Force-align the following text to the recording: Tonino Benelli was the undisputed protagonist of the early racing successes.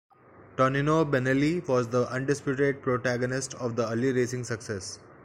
Tonino 0.57 1.05
Benelli 1.07 1.59
was 1.67 1.89
the 1.89 2.09
undisputed 2.09 2.81
protagonist 2.81 3.53
of 3.53 3.75
the 3.75 3.87
early 3.87 4.11
racing 4.11 4.43
successes. 4.43 4.97